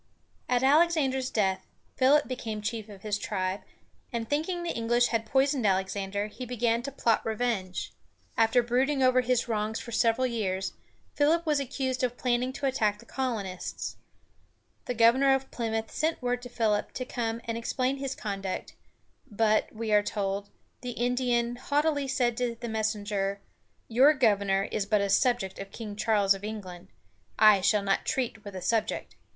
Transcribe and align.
At 0.49 0.63
Alexander's 0.63 1.29
death, 1.29 1.63
Philip 1.95 2.27
became 2.27 2.63
chief 2.63 2.89
of 2.89 3.03
his 3.03 3.19
tribe; 3.19 3.61
and 4.11 4.27
thinking 4.27 4.63
the 4.63 4.71
English 4.73 5.09
had 5.09 5.27
poisoned 5.27 5.63
Alexander, 5.63 6.25
he 6.25 6.43
began 6.43 6.81
to 6.81 6.91
plot 6.91 7.23
revenge. 7.23 7.93
After 8.35 8.63
brooding 8.63 9.03
over 9.03 9.21
his 9.21 9.47
wrongs 9.47 9.79
for 9.79 9.91
several 9.91 10.25
years, 10.25 10.73
Philip 11.13 11.45
was 11.45 11.59
accused 11.59 12.03
of 12.03 12.17
planning 12.17 12.51
to 12.53 12.65
attack 12.65 12.97
the 12.97 13.05
colonists. 13.05 13.95
The 14.85 14.95
governor 14.95 15.35
of 15.35 15.51
Plymouth 15.51 15.91
sent 15.91 16.19
word 16.19 16.41
to 16.41 16.49
Philip 16.49 16.93
to 16.93 17.05
come 17.05 17.39
and 17.43 17.55
explain 17.55 17.97
his 17.97 18.15
conduct, 18.15 18.73
but, 19.29 19.71
we 19.71 19.91
are 19.91 20.01
told, 20.01 20.49
the 20.81 20.93
Indian 20.93 21.57
haughtily 21.57 22.07
said 22.07 22.35
to 22.37 22.55
the 22.59 22.67
messenger: 22.67 23.39
"Your 23.87 24.15
governor 24.15 24.63
is 24.71 24.87
but 24.87 25.01
a 25.01 25.11
subject 25.11 25.59
of 25.59 25.69
King 25.71 25.95
Charles 25.95 26.33
of 26.33 26.43
England. 26.43 26.87
I 27.37 27.61
shall 27.61 27.83
not 27.83 28.03
treat 28.07 28.43
with 28.43 28.55
a 28.55 28.61
subject. 28.63 29.15